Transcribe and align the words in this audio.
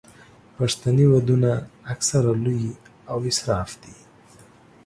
پښتني 0.57 1.05
ودونه 1.11 1.51
اکثره 1.93 2.31
لوی 2.43 2.63
او 3.11 3.17
اسراف 3.31 3.69
دي. 3.81 3.95